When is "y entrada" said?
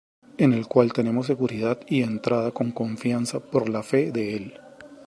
1.87-2.49